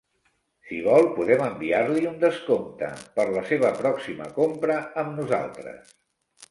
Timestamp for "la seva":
3.37-3.73